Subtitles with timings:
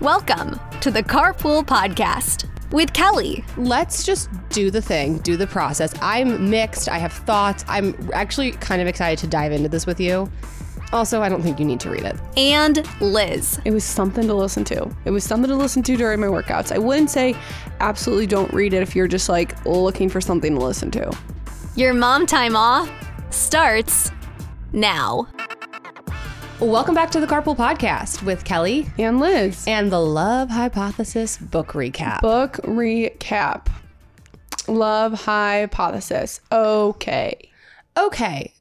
[0.00, 3.44] Welcome to the Carpool Podcast with Kelly.
[3.56, 5.92] let's just do the thing, do the process.
[6.00, 6.88] I'm mixed.
[6.88, 7.64] I have thoughts.
[7.66, 10.30] I'm actually kind of excited to dive into this with you.
[10.92, 12.14] Also, I don't think you need to read it.
[12.36, 13.60] And Lizz.
[13.64, 14.88] It was something to listen to.
[15.04, 16.70] It was something to listen to during my workouts.
[16.70, 17.34] I wouldn't say
[17.80, 21.12] absolutely don't read it if you're just like looking for something to listen to.
[21.74, 22.88] Your mom time off
[23.30, 24.12] starts
[24.72, 25.26] now.
[26.60, 31.68] Welcome back to the Carpool Podcast with Kelly And Lizz, and the Love Hypothesis book
[31.68, 32.20] recap.
[32.20, 33.68] book recap.
[34.66, 36.40] Love hypothesis.
[36.50, 37.50] Okay.
[37.96, 38.52] Okay,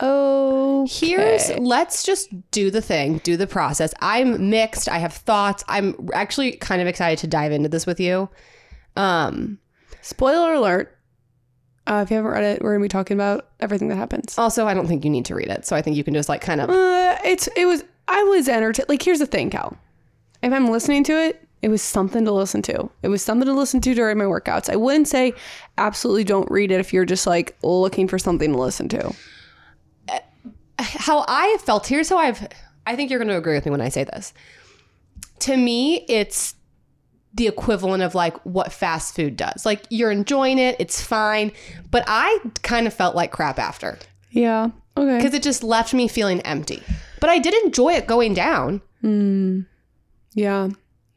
[0.00, 3.92] Oh, here's let's just do the thing, do the process.
[4.00, 4.88] I'm mixed.
[4.88, 5.62] I have thoughts.
[5.68, 8.28] I'm actually kind of excited to dive into this with you.
[8.96, 9.58] Um,
[10.00, 10.98] spoiler alert.
[11.86, 14.38] Uh, if you haven't read it, we're gonna be talking about everything that happens.
[14.38, 16.28] also, I don't think you need to read it, so I think you can just
[16.28, 18.88] like kind of Uh, it's it was I was entertained.
[18.88, 19.76] Like here's the thing, Cal.
[20.42, 22.90] If I'm listening to it, it was something to listen to.
[23.02, 24.68] It was something to listen to during my workouts.
[24.68, 25.32] I wouldn't say
[25.78, 29.14] absolutely don't read it if you're just like looking for something to listen to.
[30.78, 31.86] how I felt.
[31.86, 32.48] Here's how I've.
[32.86, 34.34] I think you're going to agree with me when I say this.
[35.40, 36.56] To me, it's
[37.34, 39.64] the equivalent of like what fast food does.
[39.64, 41.52] Like you're enjoying it, it's fine,
[41.90, 43.98] but I kind of felt like crap after
[44.30, 44.70] Yeah.
[44.96, 45.16] Okay.
[45.16, 46.82] because it just left me feeling empty.
[47.20, 48.82] But I did enjoy it going down.
[49.00, 49.60] Hmm,
[50.34, 50.68] yeah.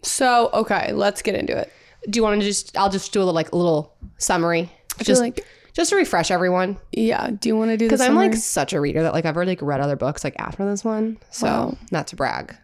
[0.04, 1.72] So okay, let's get into it.
[2.10, 2.78] Do you want to just?
[2.78, 5.44] I'll just do a little like a little summary, I just like
[5.74, 6.78] just to refresh everyone.
[6.94, 7.30] yeah.
[7.32, 8.00] Do you want to do Because?
[8.02, 10.64] I'm like such a reader that like I've already like read other books like after
[10.66, 11.18] this one.
[11.32, 11.78] So Wow.
[11.92, 12.56] not to brag.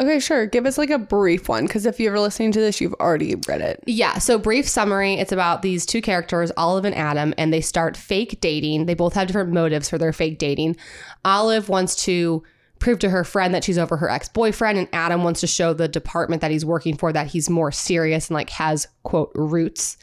[0.00, 0.46] Okay, sure.
[0.46, 3.60] Give us like a brief one because if you're listening to this, you've already read
[3.60, 3.84] it.
[3.86, 5.14] Yeah, so brief summary.
[5.14, 8.86] It's about these two characters, Olive and Adam, and they start fake dating.
[8.86, 10.76] They both have different motives for their fake dating.
[11.24, 12.42] Olive wants to
[12.78, 15.86] prove to her friend that she's over her ex-boyfriend and Adam wants to show the
[15.86, 19.98] department that he's working for that he's more serious and like has quote roots.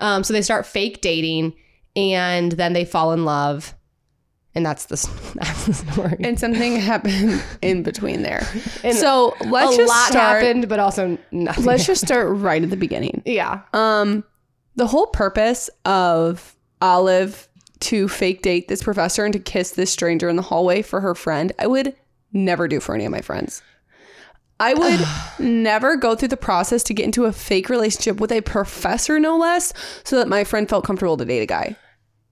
[0.00, 1.54] Um, so they start fake dating
[1.94, 3.74] and then they fall in love.
[4.56, 4.96] And that's the,
[5.34, 6.16] that's the story.
[6.20, 8.44] And something happened in between there.
[8.82, 10.42] And so let's a just lot start.
[10.42, 11.64] happened, but also nothing.
[11.64, 13.22] Let's just start right at the beginning.
[13.24, 13.60] yeah.
[13.72, 14.24] Um,
[14.76, 17.48] the whole purpose of Olive
[17.80, 21.14] to fake date this professor and to kiss this stranger in the hallway for her
[21.14, 21.94] friend, I would
[22.32, 23.62] never do for any of my friends.
[24.60, 25.00] I would
[25.46, 29.36] never go through the process to get into a fake relationship with a professor, no
[29.36, 29.72] less,
[30.04, 31.76] so that my friend felt comfortable to date a guy.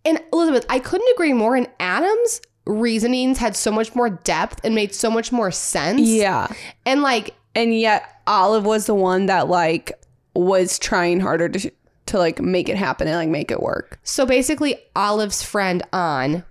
[0.05, 1.57] And Elizabeth, I couldn't agree more.
[1.57, 6.03] And Adam's reasonings had so much more depth and made so much more sense.
[6.03, 6.49] Yeah.
[6.87, 9.93] And like, And yet Olive was the one that like
[10.35, 11.71] was trying harder to
[12.07, 13.99] to like make it happen and like make it work.
[14.03, 16.45] so basically, Olive's friend Anh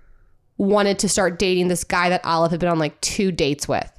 [0.56, 3.90] wanted to start dating this guy that Olive had been on like two dates with.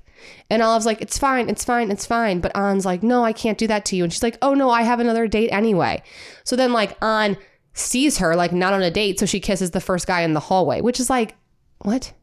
[0.49, 2.39] And Olive's like, it's fine, it's fine, it's fine.
[2.39, 4.03] But Anh's like, no, I can't do that to you.
[4.03, 6.03] And she's like, oh no, I have another date anyway.
[6.43, 7.37] So then like Anh
[7.75, 10.39] sees her like not on a date, so she kisses the first guy in the
[10.39, 11.35] hallway, which is like,
[11.79, 12.13] what?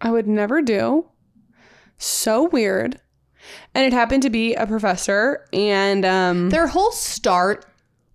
[0.00, 1.06] I would never do.
[1.96, 3.00] So weird.
[3.74, 7.64] And it happened to be a professor and um Their whole start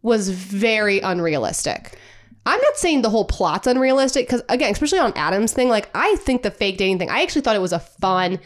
[0.03, 1.97] was very unrealistic.
[2.46, 6.16] I'm not saying the whole plot's unrealistic because again, especially on Adam's thing, like I
[6.18, 8.40] think the fake dating thing, I actually thought it was a fun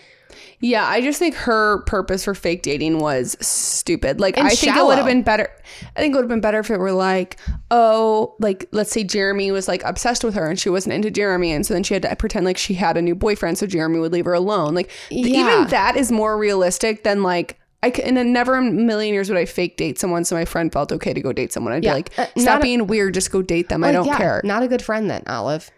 [0.60, 4.20] yeah, I just think her purpose for fake dating was stupid.
[4.20, 5.50] Like And I think it would have been better
[5.96, 7.38] I think it would have been better if it were like,
[7.70, 11.52] oh, like let's say Jeremy was like obsessed with her and she wasn't into Jeremy
[11.52, 14.00] and so then she had to pretend like she had a new boyfriend so Jeremy
[14.00, 14.74] would leave her alone.
[14.74, 15.28] Like Yeah.
[15.58, 19.14] even that is more realistic than like I c- in a never in a million
[19.14, 21.74] years would I fake date someone so my friend felt okay to go date someone.
[21.74, 21.92] I'd Yeah.
[21.92, 23.84] be like, Uh, stop not a- being weird, just go date them.
[23.84, 24.42] I don't yeah, care.
[24.44, 25.70] Not a good friend then, Olive.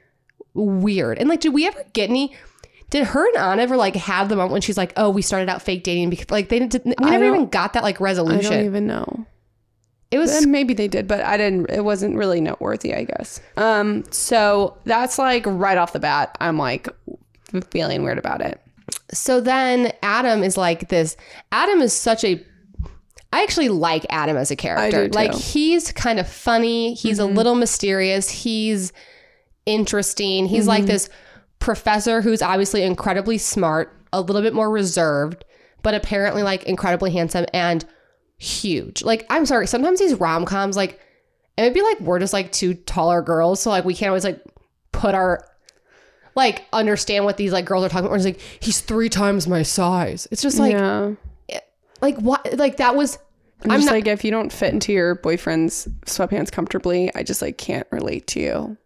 [0.54, 1.20] Weird.
[1.20, 2.36] And like, did we ever get any?
[2.90, 5.48] Did her and Anna ever like have the moment when she's like, "Oh, we started
[5.50, 8.52] out fake dating because like they didn't." We I never even got that like resolution.
[8.54, 9.26] I don't even know.
[10.12, 11.70] it was maybe they did, but I didn't.
[11.70, 13.42] It wasn't really noteworthy, I guess.
[13.58, 16.88] Um, so that's like right off the bat, I'm like
[17.70, 18.60] feeling weird about it.
[19.14, 21.16] so then Adam is like this.
[21.52, 22.44] Adam is such a.
[23.32, 25.04] I actually like Adam as a character.
[25.04, 25.16] do, too.
[25.16, 26.96] Like he's kind of funny.
[26.96, 28.32] He's a little mysterious.
[28.32, 28.92] He's
[29.68, 30.48] interesting.
[30.48, 31.10] He's like this
[31.60, 33.96] professor who's obviously incredibly smart.
[34.12, 35.46] a little bit more reserved,
[35.84, 37.86] but apparently like incredibly handsome and
[38.38, 39.04] huge.
[39.04, 41.00] Like, I'm sorry, sometimes these rom coms, like,
[41.58, 43.62] it would be like we're just like two taller girls.
[43.62, 44.42] So like we can't always like
[44.94, 45.46] put our
[46.36, 48.12] like understand what these like girls are talking about.
[48.12, 50.26] We're just like, he's three times my size.
[50.32, 51.16] It's just like yeah.
[52.02, 53.18] like what like that was
[53.64, 57.24] I'm, I'm just not- like if you don't fit into your boyfriend's sweatpants comfortably, I
[57.24, 58.78] just like can't relate to you.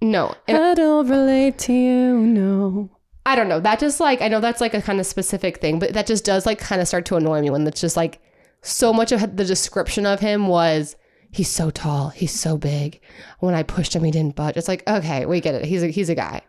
[0.00, 0.34] No.
[0.46, 2.90] And I don't relate to you, no.
[3.24, 3.60] I don't know.
[3.60, 6.24] That just like I know that's like a kind of specific thing, but that just
[6.24, 8.20] does like kind of start to annoy me when it's just like
[8.62, 10.96] so much of the description of him was
[11.32, 13.00] he's so tall, he's so big.
[13.40, 14.56] When I pushed him, he didn't budge.
[14.56, 15.64] It's like okay, we get it.
[15.64, 16.42] He's a he's a guy.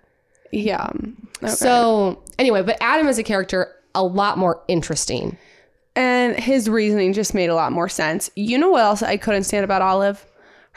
[0.51, 0.87] Yeah.
[1.43, 1.47] Okay.
[1.51, 5.37] So anyway, but Adam is a character a lot more interesting.
[5.95, 8.29] and his reasoning just made a lot more sense.
[8.35, 10.23] You know what else I couldn't stand about Olive?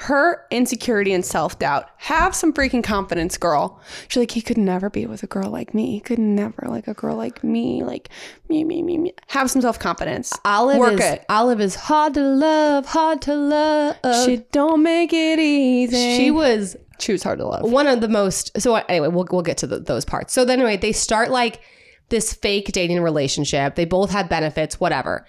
[0.05, 1.91] Her insecurity and self doubt.
[1.99, 3.81] Have some freaking confidence, girl.
[4.09, 5.91] She's like, he could never be with a girl like me.
[5.93, 7.85] He could never like a girl like me.
[7.85, 8.09] Like
[8.49, 9.13] me, me, me, me.
[9.29, 10.33] Have some self confidence.
[10.47, 11.27] Olive Work is it.
[11.29, 13.97] Olive is hard to love, hard to love.
[14.25, 16.17] She don't make it easy.
[16.17, 17.71] she was she was hard to love.
[17.71, 20.61] one of the most so anyway we'll, we'll get to the, those parts so then
[20.61, 21.61] anyway they start like
[22.11, 25.27] this fake dating relationship they both have benefits whatever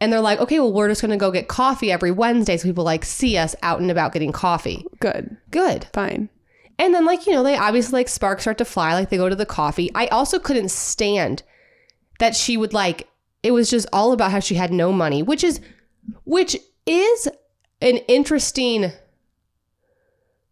[0.00, 2.56] and they're like okay well we're just going to go get coffee every wednesday.
[2.56, 4.84] So people like see us out and about getting coffee.
[5.00, 5.36] Good.
[5.50, 5.86] good.
[5.92, 6.28] Fine.
[6.78, 8.94] and then like you know they obviously like sparks start to fly.
[8.94, 9.90] Like they go to the coffee.
[9.94, 11.42] I also couldn't stand
[12.18, 13.08] that she would like
[13.42, 15.60] it was just all about how she had no money which is
[16.24, 16.56] which
[16.86, 17.28] is
[17.80, 18.92] an interesting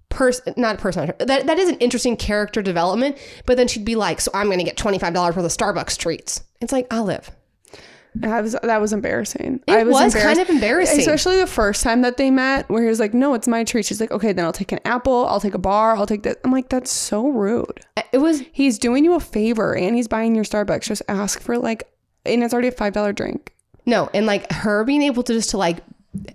[0.09, 3.95] person not a person that, that is an interesting character development but then she'd be
[3.95, 6.43] like so i'm gonna get $25 worth of starbucks treats.
[6.61, 7.31] It's like olive
[8.15, 9.61] That was that was embarrassing.
[9.67, 10.99] It I was kind of embarrassing.
[10.99, 13.85] especially the first time that they met, where he was like, "No, it's my treat."
[13.85, 15.27] She's like, "Okay, then I'll take an apple.
[15.27, 15.97] I'll take a bar.
[15.97, 17.81] I'll take that." I'm like, "That's so rude."
[18.13, 20.85] it was He's doing you a favor and he's buying your Starbucks.
[20.85, 21.89] Just ask for like,
[22.25, 23.55] and it's already a five dollar drink.
[23.87, 25.79] No, and like her being able to just to like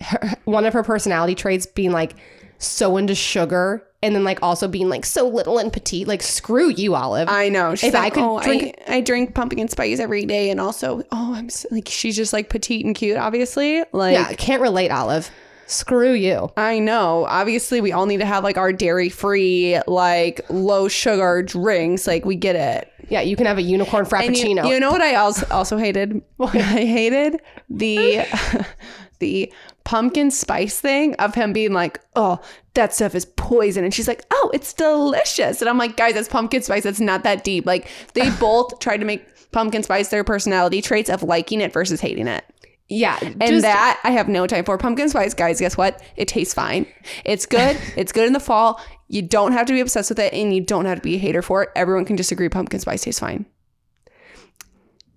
[0.02, 2.16] her, one of her personality traits being like
[2.58, 6.08] so into sugar and then like also being like so little and petite.
[6.08, 7.30] Like screw you, Olive.
[7.30, 7.74] I know.
[7.74, 10.60] She's If I like, could oh, drink- I, I drink pumpkin spice every day, and
[10.60, 13.18] also, oh, I'm so, like, she's just like petite and cute.
[13.18, 15.32] Obviously, like, yeah, can't relate, Olive.
[15.68, 16.52] Screw you.
[16.58, 17.26] I know.
[17.26, 22.06] Obviously, we all need to have like our dairy free, like low sugar drinks.
[22.06, 22.92] Like, we get it.
[23.10, 24.68] Yeah, you can have a unicorn And you, frappuccino.
[24.68, 26.22] you know what I also also hated?
[26.40, 26.48] I
[26.86, 28.26] hated the
[29.20, 29.52] the
[29.86, 32.40] pumpkin spice thing of him being like, "Oh,
[32.76, 36.28] that stuff is poison," and she's like, "Oh, it's delicious," and I'm like, "Guys, that's
[36.28, 36.84] pumpkin spice.
[36.84, 41.10] That's not that deep." Like they both tried to make pumpkin spice their personality traits
[41.10, 42.44] of liking it versus hating it.
[42.90, 44.78] yeah, And just- that I have no time for.
[44.78, 46.02] Pumpkin spice, guys, guess what?
[46.16, 46.88] It tastes fine.
[47.24, 47.78] It's good.
[47.96, 48.82] it's good in the fall.
[49.10, 51.20] You don't have to be obsessed with it and you don't have to be a
[51.20, 51.70] hater for it.
[51.76, 52.50] Everyone can disagree.
[52.50, 53.46] pumpkin spice tastes fine.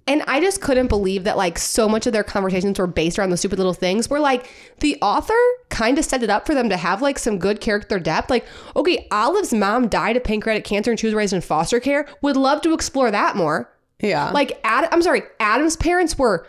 [0.09, 3.31] And I just couldn't believe that like so much of their conversations were based around
[3.31, 4.49] the stupid little things where like
[4.79, 5.35] the author
[5.69, 8.31] kind of set it up for them to have like some good character depth.
[8.31, 12.07] Like, okay, Olive's mom died of pancreatic cancer and she was raised in foster care.
[12.23, 13.73] Would love to explore that more.
[14.01, 14.31] Yeah.
[14.31, 16.47] Like Ad- I'm sorry, Adam's parents were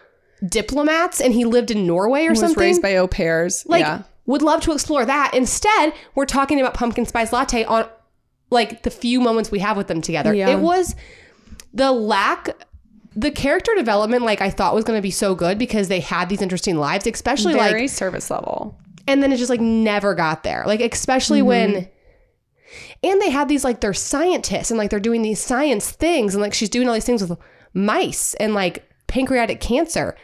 [0.48, 2.62] diplomats and he lived in Norway or was something.
[2.62, 3.65] raised by au pairs.
[3.65, 4.04] like yeah.
[4.27, 5.33] would love to explore that.
[5.33, 7.89] Instead, we're talking about pumpkin spice latte on
[8.51, 10.31] like the few moments we have with them together.
[10.33, 10.50] Yeah.
[10.50, 10.95] It was
[11.74, 12.50] the lack
[13.17, 16.30] the character development like I thought was going to be so good because they had
[16.30, 18.77] these interesting lives, especially like Very like service level.
[19.07, 20.63] and then it just like never got there.
[20.68, 22.99] Like especially when mm-hmm.
[23.01, 26.44] and they had these like they're scientists and like they're doing these science things and
[26.44, 27.39] like she's doing all these things with
[27.73, 30.15] mice and like pancreatic cancer.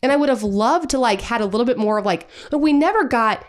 [0.00, 2.72] And I would have loved to like had a little bit more of like we
[2.72, 3.44] never got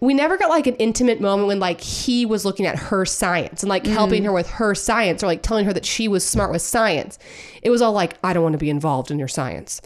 [0.00, 3.62] we never got like an intimate moment when like he was looking at her science
[3.62, 6.50] and like helping her with her science or like telling her that she was smart
[6.50, 7.18] with science.
[7.62, 9.82] It was all like I don't want to be involved in your science.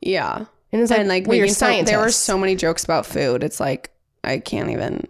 [0.00, 0.46] Yeah.
[0.72, 3.06] And it's like, and like well, you're making so, there were so many jokes about
[3.06, 3.44] food.
[3.44, 3.92] It's like
[4.24, 5.06] I can't even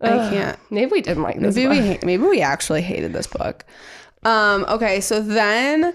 [0.00, 0.58] I can't.
[0.70, 1.56] Maybe we didn't like this.
[1.56, 2.02] Maybe book.
[2.02, 3.64] we maybe we actually hated this book.
[4.22, 5.94] Um, okay, so then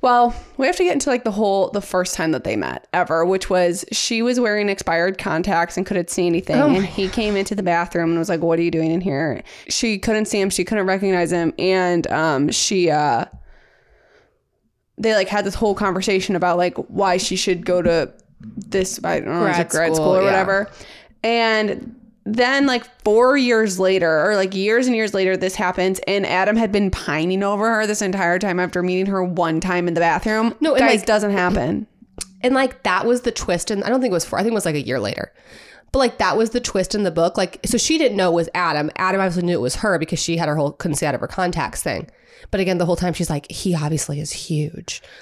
[0.00, 2.86] well, we have to get into like the whole the first time that they met
[2.92, 6.56] ever, which was she was wearing expired contacts and couldn't see anything.
[6.56, 9.00] Oh and he came into the bathroom and was like, What are you doing in
[9.00, 9.42] here?
[9.68, 13.24] She couldn't see him, she couldn't recognize him, and um she uh
[14.96, 19.20] they like had this whole conversation about like why she should go to this I
[19.20, 20.26] don't know, grad, Grad school, school, or yeah.
[20.26, 20.70] whatever.
[21.24, 21.97] And
[22.34, 26.56] then like four years later, or like years and years later, this happens, and Adam
[26.56, 30.00] had been pining over her this entire time after meeting her one time in the
[30.00, 30.54] bathroom.
[30.60, 31.86] No, it like- doesn't happen.
[32.40, 34.38] And like that was the twist, and I don't think it was four.
[34.38, 35.32] I think it was like a year later.
[35.90, 37.36] But like that was the twist in the book.
[37.36, 38.90] Like so she didn't know it was Adam.
[38.96, 41.20] Adam obviously knew it was her because she had her whole couldn't see out of
[41.20, 42.08] her contacts thing.
[42.50, 45.02] But again, the whole time she's like, he obviously is huge.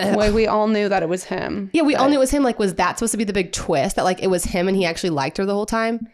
[0.00, 1.70] Like we all knew that it was him.
[1.72, 2.42] Yeah, we all knew it was him.
[2.42, 4.76] Like, was that supposed to be the big twist that like it was him and
[4.76, 6.08] he actually liked her the whole time?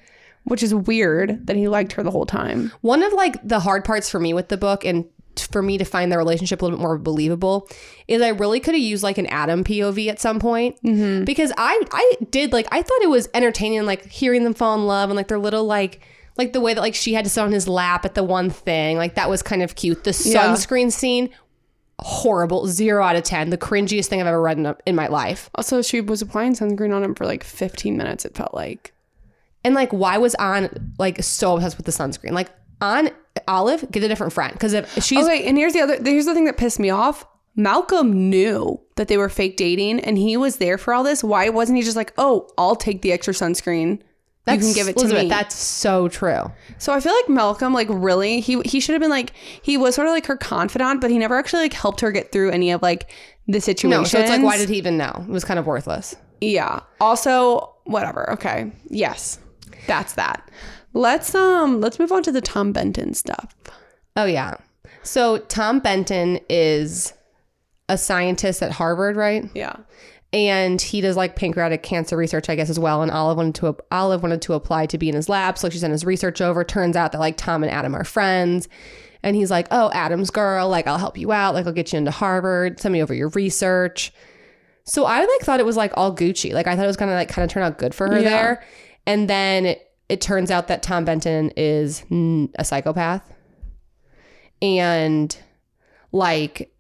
[0.45, 2.73] Which is weird that he liked her the whole time.
[2.81, 5.05] One of like the hard parts for me with the book and
[5.53, 7.69] for me to find their relationship a little bit more believable
[8.09, 11.25] is I really could have used like an Adam POV at some point mm-hmm.
[11.25, 14.87] because I I did like I thought it was entertaining like hearing them fall in
[14.87, 16.01] love and like their little like
[16.37, 18.51] like the way that like she had to sit on his lap at the one
[18.51, 20.05] thing like that was kind of cute.
[20.05, 20.49] The Yeah.
[20.49, 21.31] sunscreen scene
[22.01, 25.51] horrible zero out of ten the cringiest thing I've ever read in, in my life.
[25.57, 28.93] Also, she was applying sunscreen on him for like 15 minutes, it felt like.
[29.69, 32.31] And like, why was Anh like so obsessed with the sunscreen?
[32.31, 32.49] Like
[32.81, 33.11] on
[33.47, 36.33] Olive, get a different friend because if she's okay, and here's the other here's the
[36.33, 37.27] thing that pissed me off.
[37.55, 41.23] Malcolm knew that they were fake dating and he was there for all this.
[41.23, 44.01] Why wasn't he just like, oh, I'll take the extra sunscreen.
[44.47, 45.29] you can give it to Elizabeth, me.
[45.29, 46.51] That's so true.
[46.79, 49.95] So I feel like Malcolm, like really, he he should have been like he was
[49.97, 52.71] sort of like her confidant, but he never actually like helped her get through any
[52.71, 53.11] of like
[53.47, 53.91] the situation.
[53.91, 55.27] No, so it's like, why did he even know?
[55.29, 56.17] It was kind of worthless.
[56.41, 56.81] Yeah.
[57.03, 58.31] Also, whatever.
[58.33, 58.71] Okay.
[58.89, 59.39] Yes.
[59.87, 60.51] That's that.
[60.95, 63.55] Let's um let's move on to the Tom Benton stuff.
[64.17, 64.57] Oh yeah.
[65.03, 67.13] So Tom Benton is
[67.89, 69.49] a scientist at Harvard, right?
[69.55, 69.77] Yeah.
[70.33, 73.01] And he does like pancreatic cancer research, I guess, as well.
[73.01, 75.79] And Olive wanted to Olive wanted to apply to be in his lab, so she
[75.79, 76.65] sent his research over.
[76.65, 78.69] Turns out that like Tom and Adam are friends,
[79.23, 81.99] and he's like, "Oh, Adam's girl, like I'll help you out, like I'll get you
[81.99, 82.79] into Harvard.
[82.79, 84.13] Send me over your research."
[84.85, 86.53] So I like thought it was like all Gucci.
[86.53, 88.29] Like I thought it was gonna like kind of turn out good for her Yeah.
[88.29, 88.65] there.
[89.09, 89.75] And then
[90.09, 92.05] it, turns out that Tom Benton is
[92.59, 93.23] a psychopath,
[94.63, 95.37] and
[96.13, 96.73] like.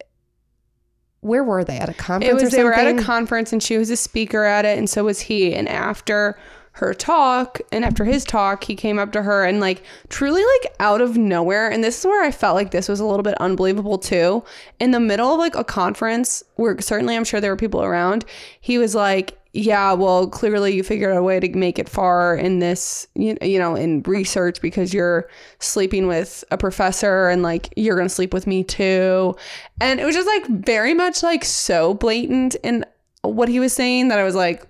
[1.20, 2.40] Where were they at a conference?
[2.40, 4.88] It was they were at a conference and she was a speaker at it and
[4.88, 5.52] so was he.
[5.52, 6.38] And after
[6.72, 10.72] her talk and after his talk, he came up to her and like truly like
[10.78, 11.68] out of nowhere.
[11.68, 14.44] And this is where I felt like this was a little bit unbelievable too.
[14.78, 18.24] In the middle of like a conference where certainly I'm sure there were people around,
[18.60, 22.36] he was like, yeah, well, clearly you figured out a way to make it far
[22.36, 25.28] in this, you you know, in research because you're
[25.58, 29.34] sleeping with a professor and like you're going to sleep with me too.
[29.80, 32.84] And it was just like very much like so blatant in
[33.22, 34.64] what he was saying that I was like,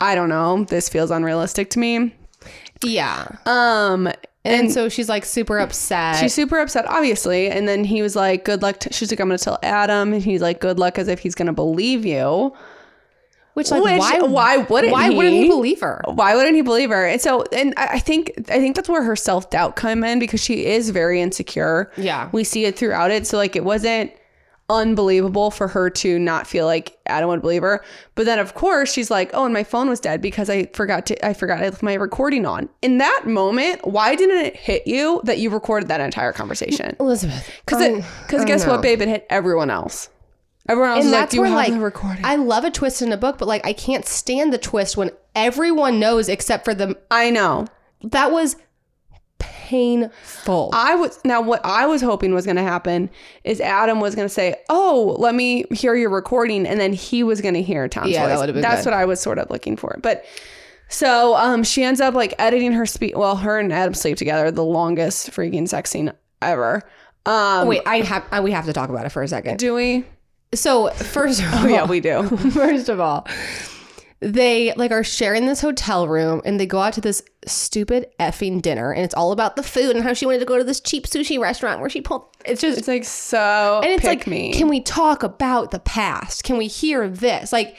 [0.00, 2.14] I don't know, this feels unrealistic to me.
[2.82, 3.28] Yeah.
[3.44, 4.08] Um,
[4.44, 6.16] And, so she's like super upset.
[6.16, 7.48] She's super upset, obviously.
[7.48, 8.80] And then he was like, good luck.
[8.80, 10.12] To, she's like, I'm going to tell Adam.
[10.14, 12.54] And he's like, good luck as if he's going to believe you.
[13.58, 15.16] Which like Which, why why wouldn't why he?
[15.16, 16.00] wouldn't he believe her?
[16.06, 17.04] Why wouldn't he believe her?
[17.04, 20.20] And so, and I I think, I think that's where her self doubt come in
[20.20, 21.90] because she is very insecure.
[21.96, 22.30] Yeah.
[22.30, 23.26] We see it throughout it.
[23.26, 24.12] So like, it wasn't
[24.70, 27.82] unbelievable for her to not feel like Adam would believe her.
[28.14, 31.06] But then of course she's like, "Oh, and my phone was dead because I forgot
[31.06, 34.86] to I forgot I left my recording on." In that moment, why didn't it hit
[34.86, 36.94] you that you recorded that entire conversation?
[37.00, 37.50] Elizabeth.
[37.64, 39.00] Because it because guess what, babe?
[39.00, 40.10] It hit everyone else.
[40.68, 42.70] Everyone else And is like, that's "You where have like the recording." I love a
[42.70, 46.64] twist in a book, but like I can't stand the twist when everyone knows except
[46.64, 47.66] for the I know.
[48.02, 48.56] that was
[49.38, 50.70] painful.
[50.72, 53.10] I was now what I was hoping was going to happen
[53.44, 57.22] is Adam was going to say, "Oh, let me hear your recording," and then he
[57.22, 58.40] was going to hear Tom's Yeah, that voice.
[58.40, 58.90] would've been That's good.
[58.90, 59.98] what I was sort of looking for.
[60.02, 60.24] But
[60.88, 63.14] so um, she ends up like editing her speech.
[63.14, 66.82] Well, her and Adam sleep together, the longest freaking sex scene ever.
[67.26, 69.58] Um, Wait, I have I, we have to talk about it for a second.
[69.58, 70.04] do we?
[70.54, 72.22] So first of all, Oh yeah, we do.
[72.50, 73.26] First of all,
[74.20, 78.60] they like are sharing this hotel room and they go out to this stupid effing
[78.60, 80.80] dinner and it's all about the food and how she wanted to go to this
[80.80, 83.80] cheap sushi restaurant where she pulled it's just It's like so.
[83.84, 84.52] and it's like me.
[84.52, 86.42] can we talk about the past?
[86.44, 87.52] Can we hear this?
[87.52, 87.76] Like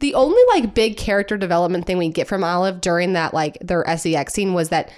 [0.00, 3.84] the only like big character development thing we get from Olive during that like their
[3.96, 4.92] sex scene was that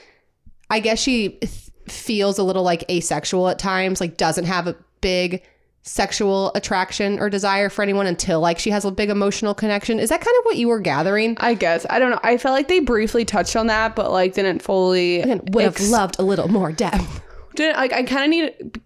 [0.69, 1.53] I guess she th-
[1.89, 5.43] feels a little like asexual at times, like doesn't have a big
[5.87, 10.01] sexual attraction or desire for anyone until like she has a big emotional connection.
[10.01, 11.37] Is that kind of what you were gathering?
[11.41, 12.21] I guess I don't know.
[12.23, 15.19] I felt like they briefly touched on that, but like didn't fully.
[15.19, 17.23] Would have ex- loved a little more depth.
[17.55, 18.81] didn't like I kind of need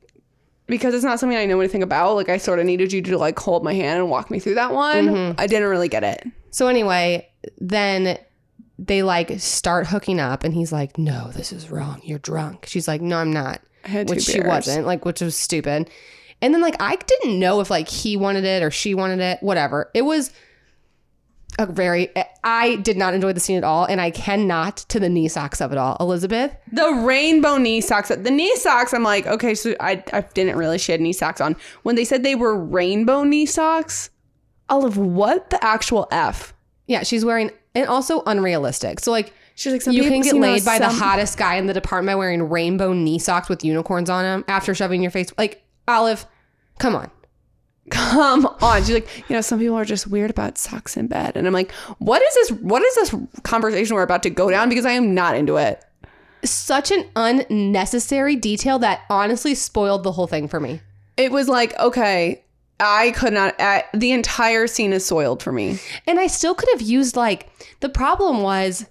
[0.67, 2.15] because it's not something I know anything about.
[2.15, 4.57] Like I sort of needed you to like hold my hand and walk me through
[4.57, 5.07] that one.
[5.07, 5.41] Mm-hmm.
[5.41, 6.25] I didn't really get it.
[6.51, 7.29] So anyway,
[7.59, 8.19] then
[8.77, 12.01] they like start hooking up and he's like, "No, this is wrong.
[12.03, 15.21] You're drunk." She's like, "No, I'm not." I had two Which she wasn't, like which
[15.21, 15.89] was stupid.
[16.41, 19.43] And then like I didn't know if like he wanted it or she wanted it,
[19.43, 19.91] whatever.
[19.95, 20.31] It was
[21.59, 22.11] a very
[22.45, 25.61] I did not enjoy the scene at all and I cannot to the knee socks
[25.61, 25.97] of it all.
[25.99, 28.09] Elizabeth, The rainbow knee socks.
[28.09, 28.95] The knee socks.
[28.95, 32.05] I'm like, okay, so I I didn't really she had knee socks on when they
[32.05, 34.11] said they were rainbow knee socks.
[34.69, 36.55] Olive, what the actual f?
[36.87, 39.01] Yeah, she's wearing and also unrealistic.
[39.01, 42.15] So like She's like, you can get laid by the hottest guy in the department
[42.15, 45.33] by wearing rainbow knee socks with unicorns on them after shoving your face.
[45.37, 46.27] Like Olive,
[46.79, 47.11] come on.
[47.91, 48.83] come on.
[48.83, 51.37] She's like, you know, some people are just weird about socks in bed.
[51.37, 52.53] And I'm like, what is this?
[52.61, 54.69] What is this conversation we're about to go down?
[54.69, 55.83] Because I am not into it.
[56.45, 60.81] Such an unnecessary detail that honestly spoiled the whole thing for me.
[61.17, 62.45] It was like, okay,
[62.79, 65.81] I could not, I, the entire scene is soiled for me.
[66.07, 67.49] And I still could have used like
[67.81, 68.87] the problem was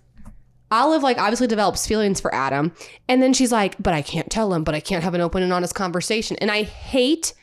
[0.72, 2.74] Olive like obviously develops feelings for Adam,
[3.08, 4.64] and then she's like, "But I can't tell him.
[4.64, 7.34] But I can't have an open and honest conversation." And I hate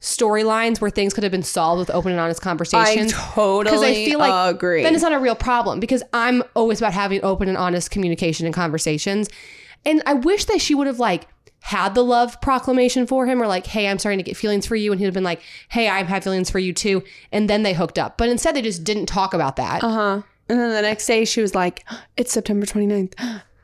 [0.00, 3.12] storylines where things could have been solved with open and honest conversations.
[3.12, 4.82] totally because I feel like agree.
[4.82, 8.46] Then it's not a real problem because I'm always about having open and honest communication
[8.46, 9.28] and conversations.
[9.84, 11.26] And I wish that she would have like
[11.60, 14.76] had the love proclamation for him or like, hey, I'm starting to get feelings for
[14.76, 14.92] you.
[14.92, 17.02] And he'd have been like, hey, I have feelings for you too.
[17.32, 18.16] And then they hooked up.
[18.16, 19.82] But instead they just didn't talk about that.
[19.82, 20.22] Uh huh.
[20.48, 21.84] And then the next day she was like,
[22.16, 23.14] it's September 29th.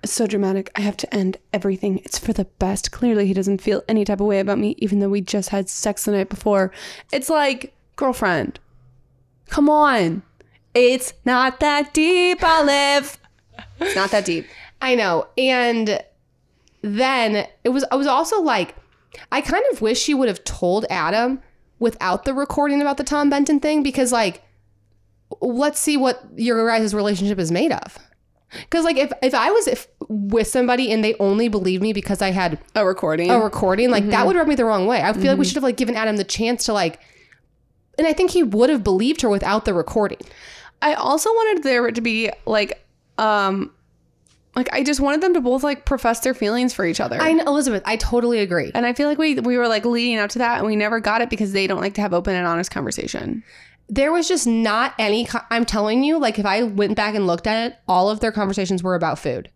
[0.02, 0.70] It's so dramatic.
[0.74, 1.98] I have to end everything.
[1.98, 2.90] It's for the best.
[2.90, 5.68] Clearly, he doesn't feel any type of way about me, even though we just had
[5.68, 6.72] sex the night before.
[7.12, 8.58] It's like, girlfriend,
[9.48, 10.22] come on.
[10.74, 13.18] It's not that deep, Olive.
[13.80, 14.46] It's not that deep.
[14.82, 15.28] I know.
[15.38, 16.02] And
[16.82, 18.74] then it was I was also like
[19.30, 21.40] I kind of wish she would have told Adam
[21.78, 24.42] without the recording about the Tom Benton thing because like
[25.40, 27.98] let's see what your guys' relationship is made of.
[28.70, 32.20] Cuz like if if I was if with somebody and they only believed me because
[32.20, 33.30] I had A recording.
[33.30, 35.00] a recording, like that would rub me the wrong way.
[35.02, 37.00] I feel like we should have like given Adam the chance to like
[37.98, 40.18] and I think he would have believed her without the recording.
[40.80, 42.84] I also wanted there to be like,
[43.18, 43.70] um,
[44.56, 47.20] like I just wanted them to both like profess their feelings for each other.
[47.20, 48.70] I know, Elizabeth, I totally agree.
[48.74, 51.00] and I feel like we we were like leading up to that, and we never
[51.00, 53.42] got it because they don't like to have open and honest conversation.
[53.92, 57.26] There was just not any co- i'm telling you like if i went back and
[57.26, 59.50] looked at it all of their conversations were about food.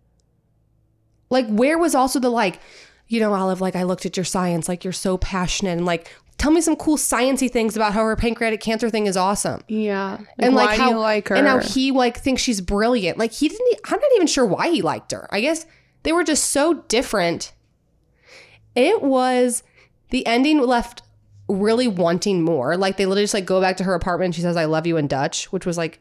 [1.30, 2.60] Like where was also the like
[3.08, 6.12] you know olive like i looked at your science like you're so passionate and like
[6.38, 9.62] tell me some cool sciencey things about how her pancreatic cancer thing is awesome.
[9.68, 11.34] Yeah, and why like how you like her?
[11.34, 13.18] and how he like thinks she's brilliant.
[13.18, 15.26] Like he didn't I'm not even sure why he liked her.
[15.30, 15.66] I guess
[16.02, 17.52] they were just so different.
[18.74, 19.62] It was
[20.10, 21.02] the ending left
[21.48, 24.40] really wanting more like they literally just like go back to her apartment and she
[24.40, 26.00] says i love you in dutch which was like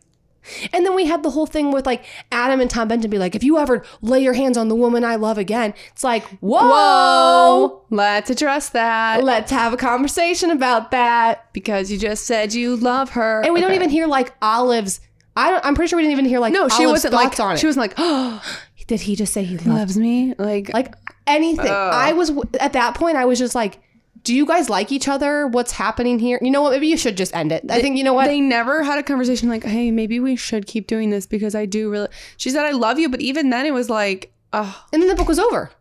[0.73, 3.35] and then we had the whole thing with like adam and tom benton be like
[3.35, 6.59] if you ever lay your hands on the woman i love again it's like whoa,
[6.69, 12.75] Whoa, let's address that let's have a conversation about that because you just said you
[12.75, 14.99] love her, and we don't even hear like olive's
[15.37, 17.39] I don't, I'm pretty sure we didn't even hear like No, she Olive's wasn't like.
[17.41, 17.59] on it.
[17.59, 18.41] She was like, oh,
[18.87, 20.33] Did he just say he he loves me.
[20.37, 20.93] Like, like
[21.27, 21.67] anything?
[21.67, 21.89] Oh.
[21.93, 23.17] I was at that point.
[23.17, 23.79] I was just like,
[24.25, 25.47] "Do you guys like each other?
[25.47, 26.71] What's happening here?" You know what?
[26.71, 27.63] Maybe you should just end it.
[27.69, 28.25] I think you know what.
[28.25, 31.65] They never had a conversation like, hey, maybe we should keep doing this because I
[31.65, 32.09] do really.
[32.35, 33.07] She said, I love you.
[33.07, 34.85] But even then, it was like, oh.
[34.91, 35.71] and then the book was over.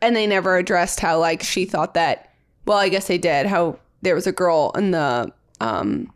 [0.00, 2.30] And they never addressed how, like, she thought that,
[2.66, 6.12] well, I guess they did, how there was a girl in the, um,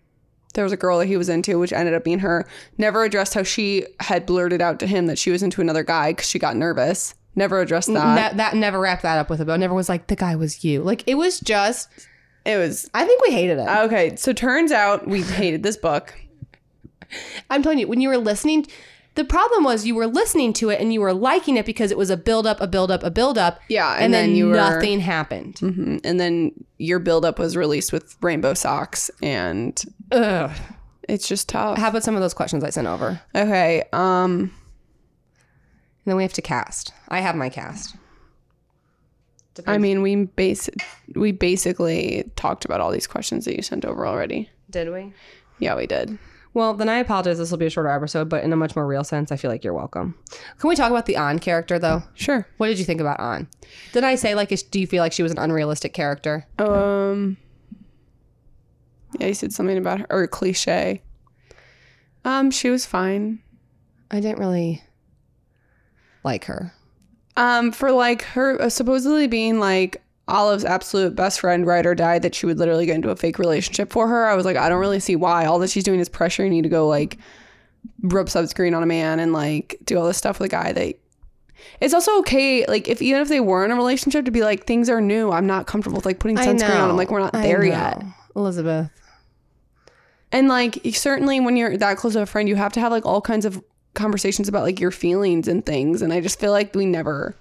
[0.54, 2.46] there was a girl that he was into, which ended up being her.
[2.76, 6.12] Never addressed how she had blurted out to him that she was into another guy
[6.12, 7.14] because she got nervous.
[7.38, 8.14] Never addressed that.
[8.16, 9.56] that that never wrapped that up with a bow.
[9.56, 10.82] Never was like the guy was you.
[10.82, 11.88] Like it was just.
[12.44, 12.88] it was.
[12.94, 13.68] I think we hated it.
[13.68, 16.14] Okay, so turns out we hated this book.
[17.50, 18.66] I'm telling you, when you were listening,
[19.14, 21.96] the problem was you were listening to it and you were liking it because it
[21.98, 23.60] was a build up, a build up, a build up.
[23.68, 25.54] Yeah, and, and then, then you were- nothing happened.
[25.56, 26.00] Mhm.
[26.04, 30.50] And then your build up was released with rainbow socks, and Ugh.
[31.08, 31.78] it's just tough.
[31.78, 33.20] How about some of those questions I sent over?
[33.34, 34.52] Okay, um,
[36.08, 36.92] then we have to cast.
[37.08, 37.96] I have my cast.
[39.66, 40.70] I mean, we base
[41.14, 44.50] we basically talked about all these questions that you sent over already.
[44.70, 45.12] Did we?
[45.58, 46.18] Yeah, we did.
[46.54, 47.38] Well, then I apologize.
[47.38, 49.50] This will be a shorter episode, but in a much more real sense, I feel
[49.50, 50.16] like you're welcome.
[50.58, 52.02] Can we talk about the Anh character, though?
[52.14, 52.46] Sure.
[52.56, 53.48] What did you think about Anh?
[53.92, 56.46] Did I say, like, do you feel like she was an unrealistic character?
[56.58, 57.36] Um.
[59.18, 61.02] Yeah, you said something about her or cliche.
[62.24, 63.40] Um, she was fine.
[64.10, 64.82] I didn't really
[66.28, 66.72] like her.
[67.36, 72.18] Um, for like her uh, supposedly being like Olive's absolute best friend, ride or die,
[72.18, 74.26] that she would literally get into a fake relationship for her.
[74.26, 75.46] I was like, I don't really see why.
[75.46, 77.16] All that she's doing is pressuring you to go like
[78.02, 80.96] rub sunscreen on a man and like do all this stuff with a guy that.
[81.80, 84.66] It's also okay, like if even if they were in a relationship, to be like
[84.66, 85.30] things are new.
[85.30, 86.90] I'm not comfortable with like putting sunscreen on.
[86.90, 88.02] I'm like we're not there yet.
[88.36, 88.90] Elizabeth.
[90.30, 93.06] And like certainly when you're that close to a friend, you have to have like
[93.06, 93.62] all kinds of
[93.98, 96.00] conversations about like your feelings and things.
[96.00, 97.36] And I just feel like we never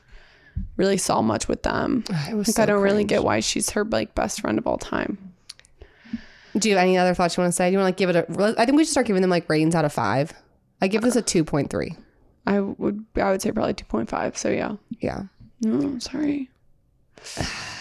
[0.76, 2.04] really saw much with them.
[2.34, 4.78] Was Like so I don't really get why she's her like best friend of all
[4.78, 5.18] time.
[6.58, 7.70] Do you have any other thoughts you want to say?
[7.70, 8.56] Do you want to like give it a?
[8.60, 10.34] I think we should start giving them like ratings out of five.
[10.82, 11.98] I give this a 2.3.
[12.48, 14.38] I would I would say probably 2.5.
[14.38, 14.76] So yeah.
[15.00, 15.24] Yeah.
[15.62, 16.50] No, I'm sorry.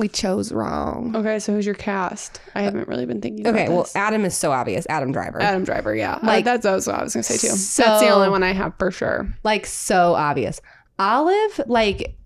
[0.00, 1.14] We chose wrong.
[1.14, 2.40] Okay, so who's your cast?
[2.54, 3.62] I haven't really been thinking about it.
[3.64, 3.94] Okay, well, this.
[3.94, 4.86] Adam is so obvious.
[4.88, 5.42] Adam Driver.
[5.42, 6.14] Adam Driver, yeah.
[6.14, 7.54] Like- Like that's, that's what I was gonna say too.
[7.54, 9.28] So- that's the only one I have for sure.
[9.44, 10.60] like so obvious.
[10.98, 12.16] Olive, like,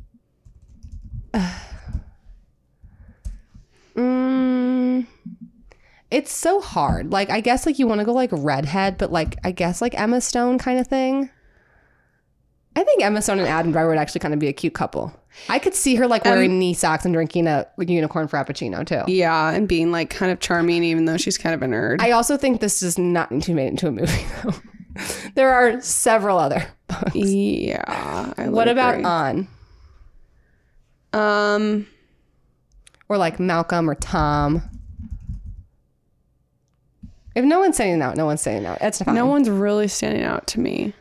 [3.96, 5.06] mm,
[6.10, 7.10] it's so hard.
[7.12, 9.98] Like, I guess like you want to go like redhead, but like I guess like
[9.98, 11.30] Emma Stone kind of thing.
[12.76, 15.12] I think Emma Stone and Adam Driver would actually kind of be a cute couple.
[15.48, 19.02] I could see her like wearing knee socks and drinking a unicorn frappuccino too.
[19.12, 22.00] Yeah, and being like kind of charming, even though she's kind of a nerd.
[22.00, 24.52] I also think this does not need to be made into a movie though.
[25.34, 27.14] there are several other books.
[27.16, 28.32] yeah.
[28.36, 29.04] I What about agree.
[29.06, 29.48] Anh?
[31.12, 31.86] um?
[33.08, 34.62] or like Malcolm or Tom.
[37.34, 38.78] If no one's saying out, no one's saying out.
[38.80, 39.14] It's fine.
[39.14, 40.94] No one's really standing out to me.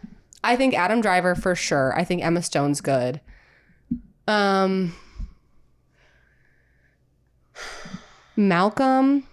[0.44, 1.94] I think Adam Driver for sure.
[1.98, 3.22] I think Emma Stone's good.
[4.28, 4.94] Um,
[8.36, 9.28] Malcolm.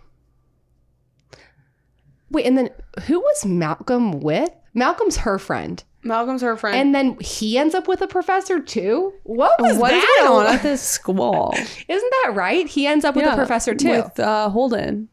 [2.31, 2.71] Wait, and then
[3.07, 4.51] who was Malcolm with?
[4.73, 6.77] Malcolm's her friend, Malcolm's her friend.
[6.77, 9.13] and then he ends up with a professor too.
[9.25, 11.53] What was what is going on at this school?
[11.89, 12.69] Isn't that right?
[12.69, 13.91] He ends up with a professor too.
[13.91, 15.09] With uh, Holden.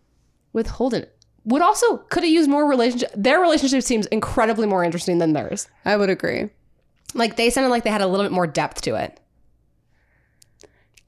[0.53, 1.05] with Holden
[1.45, 3.11] would also could have used more relationship.
[3.15, 5.69] Their relationship seems incredibly more interesting than theirs.
[5.85, 6.49] I would agree.
[7.13, 9.19] Like they sounded like they had a little bit more depth to it.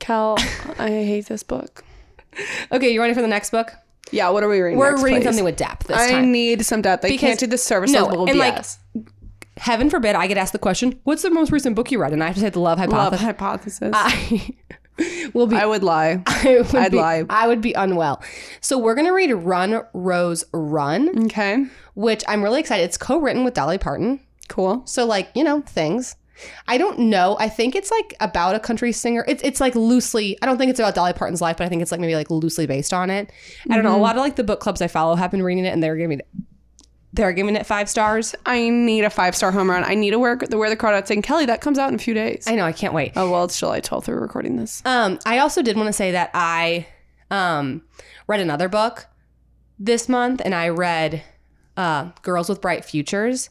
[0.10, 0.36] Cal,
[0.80, 1.84] I hate this book.
[2.72, 3.72] Okay, you ready for the next book?
[4.12, 4.80] Yeah, what are we reading?
[4.80, 5.26] We're next, reading please?
[5.26, 6.08] something with depth this time.
[6.08, 6.32] I time.
[6.32, 7.04] need some depth.
[7.06, 8.78] I Because- can't do the service no, level and, like, BS.
[9.58, 12.24] Heaven forbid I get asked the question, "What's the most recent book you read?" And
[12.24, 13.92] I have to say the Love Love Hypothesis.
[13.92, 13.92] hypothesis.
[13.94, 15.58] I will be.
[15.58, 16.24] I would lie.
[16.28, 17.26] I would I'd be, lie.
[17.30, 18.22] I would be unwell.
[18.62, 22.84] So we're gonna read Run Rose Run, Okay, which I'm really excited.
[22.84, 24.22] It's co-written with Dolly Parton.
[24.48, 24.82] cool.
[24.86, 26.16] So like, you know, things.
[26.68, 27.38] I don't know.
[27.40, 29.26] I think it's like about a country singer.
[29.28, 30.38] It's it's like loosely.
[30.42, 32.30] I don't think it's about Dolly Parton's life, but I think it's like maybe like
[32.30, 33.32] loosely based on it.
[33.70, 33.96] I don't know.
[33.96, 35.96] A lot of like the book clubs I follow have been reading it, and they're
[35.96, 36.28] giving it
[37.14, 38.36] they're giving it five stars.
[38.46, 39.84] I need a five star home run.
[39.84, 41.22] I need to work the Where the Crawdads Sing.
[41.22, 42.46] Kelly, that comes out in a few days.
[42.48, 42.66] I know.
[42.66, 43.14] I can't wait.
[43.16, 44.08] oh well, it's July twelfth.
[44.08, 44.82] We're recording this.
[44.86, 46.88] Um, I also did want to say that I
[47.32, 47.84] um
[48.28, 49.08] read another book
[49.80, 51.24] this month, and I read
[51.78, 53.50] uh, "Girls with Bright Futures,"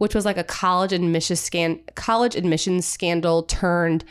[0.00, 4.02] which was like a college admissions scan college admissions scandal turned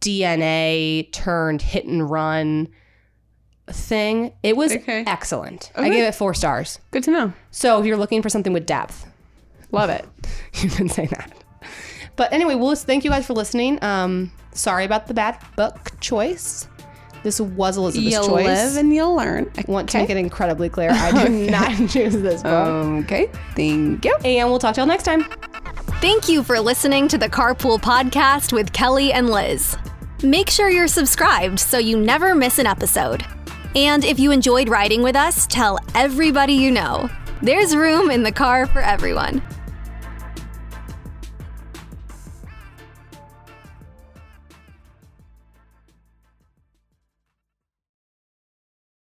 [0.00, 2.68] DNA turned hit and run
[3.68, 4.32] thing.
[4.42, 5.04] It was Okay.
[5.06, 5.70] excellent.
[5.76, 6.78] I gave it four stars.
[6.90, 7.32] Good to know.
[7.50, 9.06] So if you're looking for something with depth,
[9.70, 10.06] Love it.
[10.62, 11.32] you can say that.
[12.16, 13.82] But anyway, well, thank you guys for listening.
[13.82, 16.68] Um, sorry about the bad book choice.
[17.22, 18.46] This was Elizabeth's You'll choice.
[18.46, 19.50] live and you'll learn.
[19.56, 23.04] I want to make it incredibly clear, I did not choose this book.
[23.04, 23.30] Okay.
[23.54, 24.16] Thank you.
[24.24, 25.24] and we'll talk to y'all next time.
[26.00, 29.76] Thank you for listening to the Carpool Podcast with Kelly and Lizz.
[30.24, 33.24] Make sure you're subscribed so you never miss an episode.
[33.76, 37.08] And if you enjoyed riding with us, tell everybody you know.
[37.40, 39.42] There's room in the car for everyone.